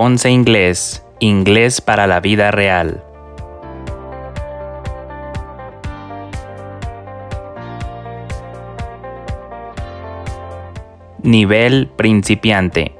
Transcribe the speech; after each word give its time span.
Ponce 0.00 0.30
Inglés, 0.30 1.04
Inglés 1.18 1.82
para 1.82 2.06
la 2.06 2.20
vida 2.20 2.50
real. 2.50 3.04
Nivel 11.22 11.90
principiante. 11.96 12.96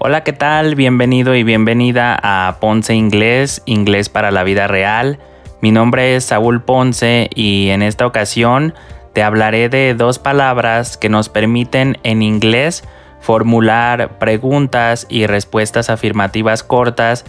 Hola, 0.00 0.24
¿qué 0.24 0.32
tal? 0.32 0.74
Bienvenido 0.74 1.36
y 1.36 1.44
bienvenida 1.44 2.18
a 2.20 2.56
Ponce 2.58 2.96
Inglés, 2.96 3.62
Inglés 3.66 4.08
para 4.08 4.32
la 4.32 4.42
vida 4.42 4.66
real. 4.66 5.20
Mi 5.60 5.72
nombre 5.72 6.16
es 6.16 6.24
Saúl 6.24 6.62
Ponce 6.62 7.28
y 7.34 7.68
en 7.68 7.82
esta 7.82 8.06
ocasión 8.06 8.74
te 9.12 9.22
hablaré 9.22 9.68
de 9.68 9.94
dos 9.94 10.18
palabras 10.18 10.96
que 10.96 11.08
nos 11.10 11.28
permiten 11.28 11.98
en 12.02 12.22
inglés 12.22 12.84
formular 13.20 14.18
preguntas 14.18 15.06
y 15.10 15.26
respuestas 15.26 15.90
afirmativas 15.90 16.62
cortas 16.62 17.26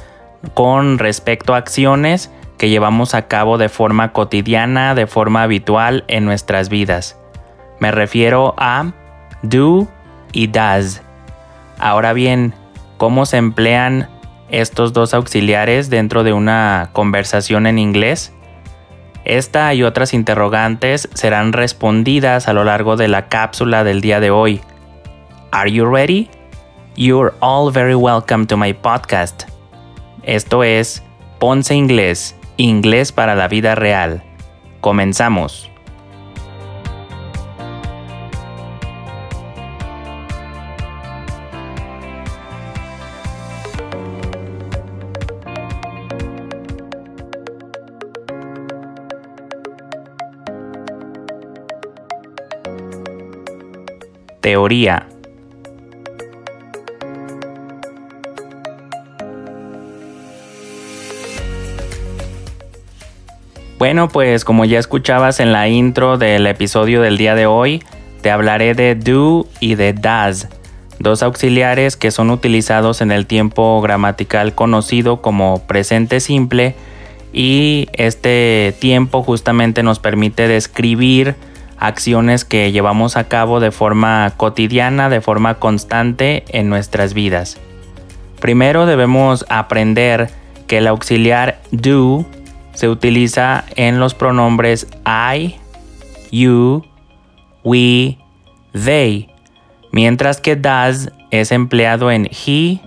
con 0.53 0.97
respecto 0.97 1.53
a 1.53 1.57
acciones 1.57 2.31
que 2.57 2.69
llevamos 2.69 3.15
a 3.15 3.27
cabo 3.27 3.57
de 3.57 3.67
forma 3.67 4.13
cotidiana, 4.13 4.95
de 4.95 5.07
forma 5.07 5.43
habitual 5.43 6.05
en 6.07 6.23
nuestras 6.23 6.69
vidas. 6.69 7.17
Me 7.79 7.91
refiero 7.91 8.53
a 8.57 8.93
do 9.41 9.87
y 10.31 10.47
does. 10.47 11.01
Ahora 11.79 12.13
bien, 12.13 12.53
¿cómo 12.97 13.25
se 13.25 13.37
emplean 13.37 14.07
estos 14.51 14.93
dos 14.93 15.13
auxiliares 15.13 15.89
dentro 15.89 16.23
de 16.23 16.33
una 16.33 16.89
conversación 16.93 17.65
en 17.65 17.79
inglés? 17.79 18.33
Esta 19.23 19.73
y 19.73 19.83
otras 19.83 20.13
interrogantes 20.13 21.09
serán 21.13 21.53
respondidas 21.53 22.47
a 22.47 22.53
lo 22.53 22.63
largo 22.63 22.95
de 22.97 23.07
la 23.07 23.27
cápsula 23.29 23.83
del 23.83 24.01
día 24.01 24.19
de 24.19 24.31
hoy. 24.31 24.61
Are 25.51 25.71
you 25.71 25.85
ready? 25.85 26.29
You're 26.95 27.33
all 27.39 27.71
very 27.71 27.95
welcome 27.95 28.45
to 28.47 28.57
my 28.57 28.73
podcast. 28.73 29.43
Esto 30.23 30.63
es 30.63 31.03
Ponce 31.39 31.73
Inglés, 31.73 32.35
Inglés 32.57 33.11
para 33.11 33.35
la 33.35 33.47
vida 33.47 33.75
real. 33.75 34.23
Comenzamos. 34.81 35.70
Teoría. 54.41 55.07
Bueno, 63.77 64.09
pues 64.09 64.45
como 64.45 64.65
ya 64.65 64.77
escuchabas 64.77 65.39
en 65.39 65.51
la 65.51 65.67
intro 65.67 66.17
del 66.17 66.45
episodio 66.45 67.01
del 67.01 67.17
día 67.17 67.33
de 67.33 67.45
hoy, 67.45 67.83
te 68.21 68.29
hablaré 68.29 68.75
de 68.75 68.95
do 68.95 69.47
y 69.59 69.75
de 69.75 69.93
does, 69.93 70.47
dos 70.99 71.23
auxiliares 71.23 71.95
que 71.95 72.11
son 72.11 72.29
utilizados 72.29 73.01
en 73.01 73.11
el 73.11 73.25
tiempo 73.25 73.81
gramatical 73.81 74.53
conocido 74.53 75.21
como 75.21 75.63
presente 75.65 76.19
simple 76.19 76.75
y 77.33 77.87
este 77.93 78.75
tiempo 78.79 79.23
justamente 79.23 79.83
nos 79.83 79.99
permite 79.99 80.47
describir 80.47 81.35
acciones 81.81 82.45
que 82.45 82.71
llevamos 82.71 83.17
a 83.17 83.25
cabo 83.25 83.59
de 83.59 83.71
forma 83.71 84.31
cotidiana, 84.37 85.09
de 85.09 85.19
forma 85.19 85.55
constante 85.55 86.45
en 86.49 86.69
nuestras 86.69 87.13
vidas. 87.13 87.59
Primero 88.39 88.85
debemos 88.85 89.45
aprender 89.49 90.29
que 90.67 90.77
el 90.77 90.87
auxiliar 90.87 91.59
do 91.71 92.25
se 92.73 92.87
utiliza 92.87 93.65
en 93.75 93.99
los 93.99 94.13
pronombres 94.13 94.87
I, 95.05 95.55
you, 96.31 96.85
we, 97.63 98.17
they, 98.73 99.29
mientras 99.91 100.39
que 100.39 100.55
does 100.55 101.11
es 101.31 101.51
empleado 101.51 102.11
en 102.11 102.25
he, 102.25 102.79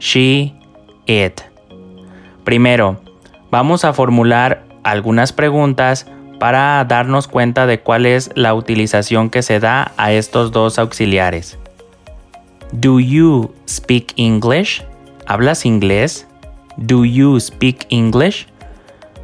she, 0.00 0.52
it. 1.06 1.40
Primero, 2.42 3.00
vamos 3.50 3.84
a 3.84 3.92
formular 3.92 4.64
algunas 4.82 5.32
preguntas 5.32 6.06
para 6.40 6.84
darnos 6.86 7.28
cuenta 7.28 7.66
de 7.66 7.78
cuál 7.78 8.06
es 8.06 8.30
la 8.34 8.54
utilización 8.54 9.30
que 9.30 9.42
se 9.42 9.60
da 9.60 9.92
a 9.96 10.10
estos 10.10 10.50
dos 10.50 10.78
auxiliares. 10.78 11.58
Do 12.72 12.98
you 12.98 13.54
speak 13.68 14.14
English? 14.16 14.82
¿Hablas 15.26 15.64
inglés? 15.66 16.26
Do 16.76 17.04
you 17.04 17.38
speak 17.38 17.86
English? 17.90 18.48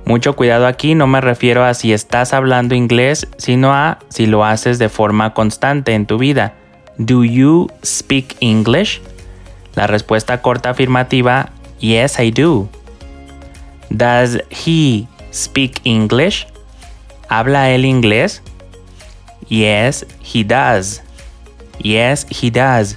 Mucho 0.04 0.36
cuidado 0.36 0.66
aquí, 0.66 0.94
no 0.94 1.06
me 1.06 1.20
refiero 1.20 1.64
a 1.64 1.74
si 1.74 1.92
estás 1.92 2.32
hablando 2.32 2.74
inglés, 2.74 3.26
sino 3.38 3.72
a 3.72 3.98
si 4.08 4.26
lo 4.26 4.44
haces 4.44 4.78
de 4.78 4.88
forma 4.88 5.32
constante 5.32 5.94
en 5.94 6.06
tu 6.06 6.18
vida. 6.18 6.54
Do 6.98 7.24
you 7.24 7.68
speak 7.84 8.36
English? 8.40 9.00
La 9.74 9.86
respuesta 9.86 10.42
corta 10.42 10.70
afirmativa, 10.70 11.50
yes 11.80 12.20
I 12.20 12.30
do. 12.30 12.68
Does 13.90 14.38
he 14.50 15.06
speak 15.32 15.80
English? 15.84 16.46
¿Habla 17.28 17.70
él 17.70 17.84
inglés? 17.84 18.42
Yes, 19.48 20.06
he 20.22 20.44
does. 20.44 21.02
Yes, 21.78 22.26
he 22.30 22.50
does. 22.50 22.96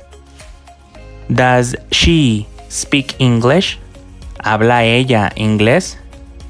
Does 1.30 1.76
she 1.92 2.48
speak 2.70 3.16
English? 3.20 3.80
¿Habla 4.44 4.84
ella 4.86 5.32
inglés? 5.36 5.98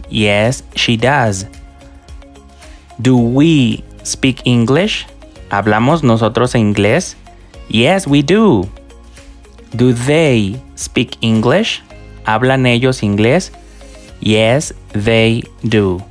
Yes, 0.09 0.63
she 0.75 0.97
does. 0.97 1.47
Do 3.01 3.17
we 3.17 3.83
speak 4.03 4.41
English? 4.45 5.05
¿Hablamos 5.49 6.03
nosotros 6.03 6.55
inglés? 6.55 7.15
Yes, 7.69 8.07
we 8.07 8.21
do. 8.21 8.67
Do 9.75 9.93
they 9.93 10.59
speak 10.75 11.17
English? 11.21 11.81
¿Hablan 12.25 12.65
ellos 12.65 13.03
inglés? 13.03 13.51
Yes, 14.21 14.73
they 14.93 15.43
do. 15.63 16.01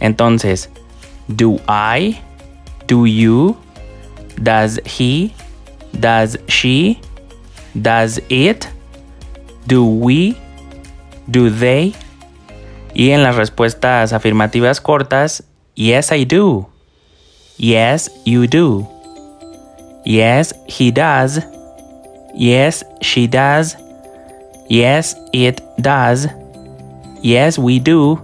Entonces, 0.00 0.68
do 1.28 1.60
I? 1.68 2.20
Do 2.86 3.04
you? 3.04 3.56
Does 4.42 4.78
he? 4.84 5.34
Does 5.98 6.36
she? 6.48 7.00
Does 7.80 8.20
it? 8.28 8.68
Do 9.66 9.84
we? 9.86 10.36
Do 11.30 11.50
they? 11.50 11.94
Y 12.94 13.10
en 13.10 13.22
las 13.22 13.36
respuestas 13.36 14.12
afirmativas 14.12 14.80
cortas, 14.80 15.44
yes 15.74 16.12
I 16.12 16.24
do. 16.24 16.66
Yes 17.56 18.10
you 18.24 18.46
do. 18.46 18.86
Yes 20.04 20.54
he 20.66 20.90
does. 20.90 21.40
Yes 22.34 22.84
she 23.00 23.26
does. 23.26 23.76
Yes 24.68 25.16
it 25.32 25.62
does. 25.80 26.26
Yes 27.22 27.58
we 27.58 27.78
do. 27.78 28.20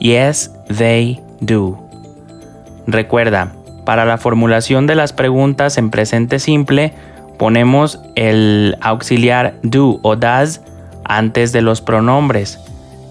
Yes 0.00 0.50
they 0.68 1.20
do. 1.44 1.89
Recuerda, 2.90 3.52
para 3.84 4.04
la 4.04 4.18
formulación 4.18 4.88
de 4.88 4.96
las 4.96 5.12
preguntas 5.12 5.78
en 5.78 5.90
presente 5.90 6.40
simple, 6.40 6.92
ponemos 7.38 8.00
el 8.16 8.76
auxiliar 8.80 9.54
do 9.62 10.00
o 10.02 10.16
does 10.16 10.60
antes 11.04 11.52
de 11.52 11.62
los 11.62 11.80
pronombres. 11.80 12.58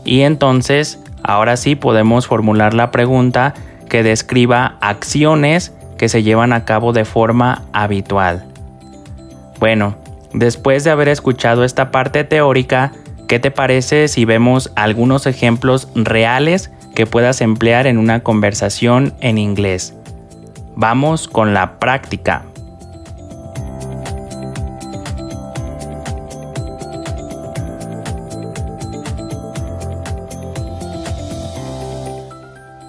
Y 0.04 0.22
entonces, 0.22 1.00
ahora 1.24 1.56
sí 1.56 1.76
podemos 1.76 2.28
formular 2.28 2.74
la 2.74 2.92
pregunta 2.92 3.54
que 3.88 4.04
describa 4.04 4.76
acciones 4.82 5.74
que 5.98 6.10
se 6.10 6.24
llevan 6.24 6.52
a 6.52 6.66
cabo 6.66 6.92
de 6.92 7.06
forma 7.06 7.64
habitual. 7.72 8.46
Bueno, 9.60 9.96
después 10.34 10.84
de 10.84 10.92
haber 10.92 11.08
escuchado 11.08 11.64
esta 11.64 11.90
parte 11.90 12.26
teórica, 12.26 12.92
¿qué 13.28 13.40
te 13.40 13.50
parece 13.50 14.10
si 14.10 14.26
vemos 14.26 14.72
algunos 14.76 15.26
ejemplos 15.26 15.88
reales 15.96 16.70
que 17.00 17.06
puedas 17.06 17.40
emplear 17.40 17.88
en 17.88 17.98
una 17.98 18.24
conversación 18.24 19.14
en 19.22 19.38
inglés? 19.38 19.96
Vamos 20.76 21.30
con 21.30 21.54
la 21.54 21.80
práctica. 21.80 22.44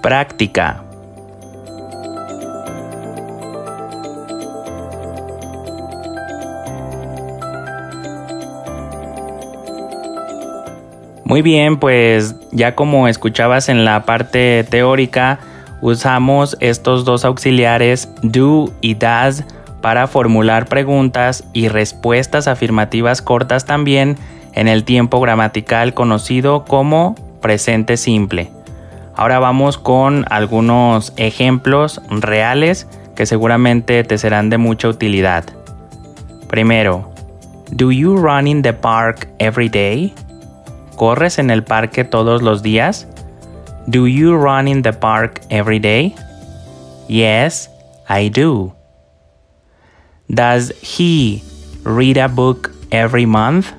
Práctica. 0.03 0.90
Muy 11.31 11.43
bien, 11.43 11.77
pues 11.77 12.35
ya 12.51 12.75
como 12.75 13.07
escuchabas 13.07 13.69
en 13.69 13.85
la 13.85 14.05
parte 14.05 14.65
teórica, 14.69 15.39
usamos 15.81 16.57
estos 16.59 17.05
dos 17.05 17.25
auxiliares 17.25 18.09
do 18.23 18.73
y 18.81 18.95
does 18.95 19.45
para 19.81 20.09
formular 20.09 20.67
preguntas 20.67 21.45
y 21.53 21.69
respuestas 21.69 22.49
afirmativas 22.49 23.23
cortas 23.23 23.65
también 23.65 24.17
en 24.55 24.67
el 24.67 24.83
tiempo 24.83 25.21
gramatical 25.21 25.95
conocido 25.95 26.65
como 26.65 27.15
presente 27.41 27.97
simple. 27.97 28.51
Ahora 29.15 29.39
vamos 29.39 29.79
con 29.79 30.25
algunos 30.31 31.13
ejemplos 31.17 32.03
reales 32.11 32.89
que 33.15 33.25
seguramente 33.25 34.03
te 34.03 34.19
serán 34.19 34.51
de 34.51 34.59
mucha 34.59 34.89
utilidad. 34.89 35.45
Primero, 36.49 37.13
Do 37.71 37.93
you 37.93 38.17
run 38.17 38.49
in 38.49 38.63
the 38.63 38.73
park 38.73 39.29
every 39.39 39.69
day? 39.69 40.13
¿Corres 41.01 41.39
en 41.39 41.49
el 41.49 41.65
parque 41.65 42.05
todos 42.05 42.43
los 42.43 42.61
días? 42.63 43.07
Do 43.87 44.07
you 44.07 44.37
run 44.37 44.69
in 44.69 44.83
the 44.83 44.93
park 44.93 45.41
every 45.49 45.79
day? 45.79 46.15
Yes, 47.09 47.71
I 48.07 48.29
do. 48.29 48.75
Does 50.29 50.75
he 50.83 51.43
read 51.85 52.19
a 52.19 52.29
book 52.29 52.71
every 52.91 53.25
month? 53.25 53.73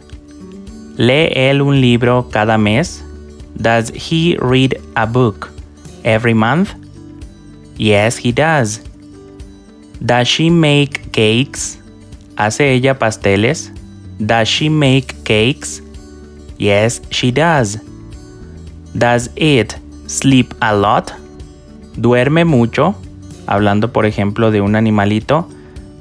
¿Lee 0.97 1.29
él 1.35 1.61
un 1.61 1.79
libro 1.79 2.27
cada 2.31 2.57
mes? 2.57 3.03
Does 3.55 3.91
he 3.91 4.35
read 4.41 4.81
a 4.95 5.05
book 5.05 5.51
every 6.03 6.33
month? 6.33 6.73
Yes, 7.77 8.17
he 8.17 8.31
does. 8.31 8.81
Does 10.03 10.27
she 10.27 10.49
make 10.49 11.11
cakes? 11.11 11.77
¿Hace 12.35 12.73
ella 12.73 12.97
pasteles? 12.97 13.69
Does 14.17 14.47
she 14.47 14.69
make 14.69 15.23
cakes? 15.23 15.83
Yes, 16.61 17.01
she 17.09 17.31
does. 17.31 17.79
Does 18.95 19.31
it 19.35 19.75
sleep 20.05 20.53
a 20.61 20.75
lot? 20.75 21.11
¿Duerme 21.95 22.45
mucho? 22.45 22.93
Hablando, 23.47 23.91
por 23.91 24.05
ejemplo, 24.05 24.51
de 24.51 24.61
un 24.61 24.75
animalito. 24.75 25.49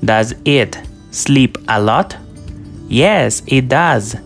Does 0.04 0.34
it 0.44 0.76
sleep 1.12 1.56
a 1.66 1.80
lot? 1.80 2.14
Yes, 2.90 3.42
it 3.46 3.68
does. 3.68 4.16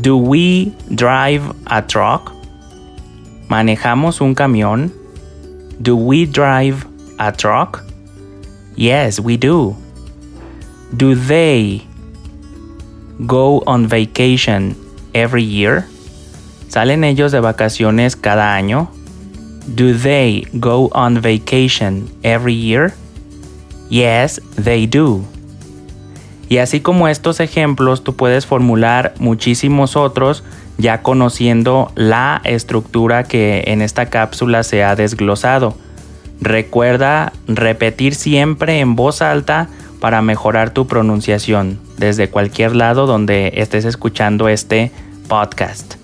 Do 0.00 0.16
we 0.16 0.72
drive 0.94 1.42
a 1.66 1.82
truck? 1.82 2.30
¿Manejamos 3.48 4.20
un 4.20 4.36
camión? 4.36 4.92
Do 5.82 5.96
we 5.96 6.24
drive 6.24 6.86
a 7.18 7.32
truck? 7.32 7.82
Yes, 8.76 9.18
we 9.18 9.36
do. 9.36 9.74
Do 10.96 11.16
they 11.16 11.82
go 13.26 13.64
on 13.66 13.88
vacation 13.88 14.76
every 15.12 15.46
year? 15.46 15.84
¿Salen 16.68 17.04
ellos 17.04 17.32
de 17.32 17.40
vacaciones 17.40 18.16
cada 18.16 18.54
año? 18.54 18.90
Do 19.66 19.94
they 19.94 20.46
go 20.52 20.90
on 20.92 21.20
vacation 21.20 22.08
every 22.22 22.56
year? 22.56 22.92
Yes, 23.88 24.40
they 24.62 24.86
do. 24.86 25.24
Y 26.48 26.58
así 26.58 26.80
como 26.80 27.08
estos 27.08 27.40
ejemplos, 27.40 28.02
tú 28.02 28.16
puedes 28.16 28.46
formular 28.46 29.14
muchísimos 29.18 29.96
otros 29.96 30.42
ya 30.78 31.02
conociendo 31.02 31.92
la 31.94 32.40
estructura 32.44 33.24
que 33.24 33.64
en 33.66 33.82
esta 33.82 34.06
cápsula 34.06 34.62
se 34.62 34.82
ha 34.82 34.96
desglosado. 34.96 35.76
Recuerda 36.40 37.32
repetir 37.46 38.14
siempre 38.14 38.80
en 38.80 38.96
voz 38.96 39.22
alta 39.22 39.68
para 40.00 40.22
mejorar 40.22 40.70
tu 40.70 40.86
pronunciación 40.86 41.78
desde 41.98 42.30
cualquier 42.30 42.74
lado 42.74 43.06
donde 43.06 43.52
estés 43.56 43.84
escuchando 43.84 44.48
este 44.48 44.90
podcast. 45.28 45.94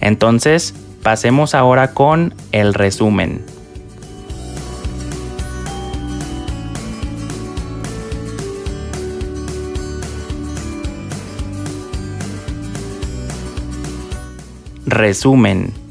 Entonces, 0.00 0.74
pasemos 1.02 1.54
ahora 1.54 1.92
con 1.92 2.34
el 2.52 2.74
resumen. 2.74 3.44
Resumen. 14.86 15.81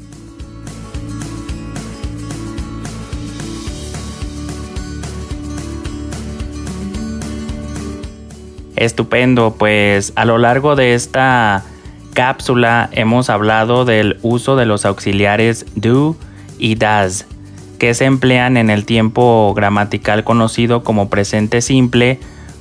Estupendo, 8.82 9.54
pues 9.56 10.12
a 10.16 10.24
lo 10.24 10.38
largo 10.38 10.74
de 10.74 10.94
esta 10.94 11.62
cápsula 12.14 12.88
hemos 12.90 13.30
hablado 13.30 13.84
del 13.84 14.18
uso 14.22 14.56
de 14.56 14.66
los 14.66 14.84
auxiliares 14.84 15.66
do 15.76 16.16
y 16.58 16.74
does, 16.74 17.26
que 17.78 17.94
se 17.94 18.06
emplean 18.06 18.56
en 18.56 18.70
el 18.70 18.84
tiempo 18.84 19.54
gramatical 19.54 20.24
conocido 20.24 20.82
como 20.82 21.10
presente 21.10 21.60
simple 21.60 22.18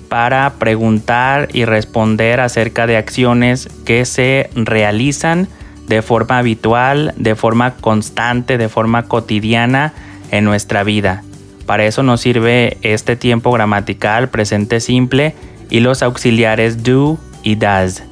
para 0.10 0.54
preguntar 0.60 1.48
y 1.54 1.66
responder 1.66 2.40
acerca 2.40 2.86
de 2.86 2.98
acciones 2.98 3.68
que 3.84 4.06
se 4.06 4.52
realizan 4.54 5.48
de 5.88 6.04
forma 6.04 6.38
habitual, 6.38 7.16
de 7.18 7.34
forma 7.34 7.74
constante, 7.78 8.60
de 8.60 8.70
forma 8.70 9.08
cotidiana 9.08 9.94
en 10.30 10.46
nuestra 10.46 10.84
vida. 10.84 11.24
Para 11.66 11.86
eso 11.86 12.04
nos 12.04 12.22
sirve 12.22 12.78
este 12.84 13.16
tiempo 13.16 13.52
gramatical 13.52 14.30
presente 14.30 14.82
simple 14.82 15.34
y 15.72 15.80
los 15.80 16.04
auxiliares 16.04 16.84
do 16.84 17.18
y 17.44 17.56
does. 17.56 18.04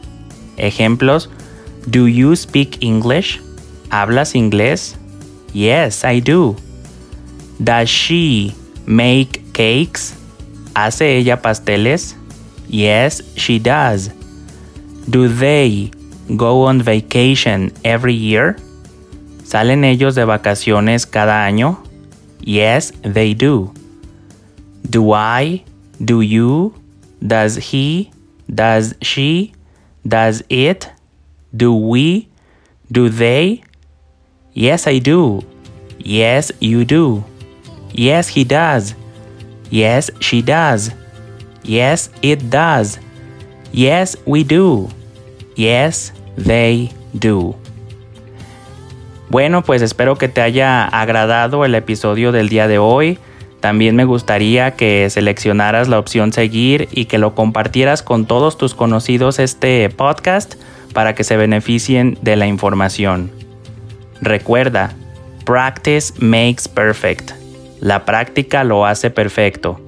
Ejemplos: 0.58 1.30
Do 1.86 2.08
you 2.08 2.36
speak 2.36 2.82
English? 2.82 3.40
¿Hablas 3.92 4.34
inglés? 4.34 4.96
Yes, 5.54 6.04
I 6.04 6.22
do. 6.22 6.56
Does 7.60 7.90
she 7.90 8.54
make 8.86 9.44
cakes? 9.54 10.16
¿Hace 10.74 11.18
ella 11.18 11.42
pasteles? 11.42 12.16
Yes, 12.70 13.24
she 13.36 13.60
does. 13.60 14.12
Do 15.08 15.28
they 15.28 15.92
go 16.30 16.66
on 16.66 16.82
vacation 16.84 17.74
every 17.84 18.16
year? 18.16 18.56
¿Salen 19.44 19.84
ellos 19.84 20.14
de 20.14 20.26
vacaciones 20.26 21.08
cada 21.08 21.44
año? 21.44 21.80
Yes, 22.42 22.94
they 23.02 23.34
do. 23.34 23.74
Do 24.88 25.14
I? 25.14 25.64
Do 26.00 26.22
you? 26.22 26.74
Does 27.26 27.56
he? 27.56 28.12
Does 28.54 28.96
she? 29.02 29.54
Does 30.08 30.44
it? 30.50 30.90
Do 31.56 31.74
we? 31.74 32.30
Do 32.92 33.10
they? 33.10 33.62
Yes, 34.54 34.88
I 34.88 35.00
do. 35.00 35.42
Yes, 36.00 36.52
you 36.60 36.86
do. 36.86 37.24
Yes, 37.92 38.28
he 38.28 38.44
does. 38.44 38.96
Yes, 39.70 40.10
she 40.20 40.42
does. 40.42 40.92
Yes, 41.64 42.10
it 42.22 42.50
does. 42.50 43.00
Yes, 43.72 44.16
we 44.26 44.44
do. 44.44 44.90
Yes, 45.56 46.14
they 46.38 46.92
do. 47.14 47.56
Bueno, 49.30 49.62
pues 49.64 49.84
espero 49.84 50.18
que 50.18 50.28
te 50.28 50.42
haya 50.42 50.86
agradado 50.88 51.64
el 51.64 51.76
episodio 51.76 52.32
del 52.32 52.50
día 52.50 52.68
de 52.68 52.80
hoy. 52.80 53.20
También 53.60 53.96
me 53.96 54.06
gustaría 54.06 54.76
que 54.76 55.10
seleccionaras 55.10 55.88
la 55.90 56.00
opción 56.00 56.32
seguir 56.32 56.88
y 56.92 57.06
que 57.06 57.18
lo 57.18 57.36
compartieras 57.36 58.04
con 58.04 58.26
todos 58.26 58.58
tus 58.58 58.74
conocidos 58.74 59.40
este 59.40 59.90
podcast 59.90 60.56
para 60.94 61.14
que 61.14 61.24
se 61.24 61.38
beneficien 61.38 62.18
de 62.22 62.36
la 62.36 62.48
información. 62.48 63.32
Recuerda, 64.22 64.94
practice 65.46 66.14
makes 66.20 66.64
perfect. 66.74 67.32
La 67.80 68.06
práctica 68.06 68.64
lo 68.64 68.86
hace 68.86 69.10
perfecto. 69.10 69.80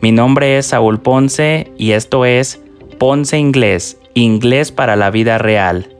Mi 0.00 0.12
nombre 0.12 0.58
es 0.58 0.66
Saúl 0.66 1.00
Ponce 1.00 1.72
y 1.76 1.92
esto 1.92 2.24
es 2.24 2.60
Ponce 2.98 3.38
Inglés, 3.38 3.96
inglés 4.14 4.70
para 4.72 4.96
la 4.96 5.10
vida 5.10 5.38
real. 5.38 5.92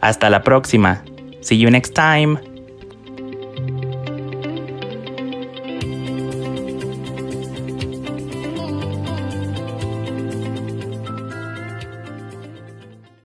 Hasta 0.00 0.30
la 0.30 0.42
próxima. 0.42 1.02
See 1.40 1.58
you 1.58 1.70
next 1.70 1.94
time. 1.94 2.49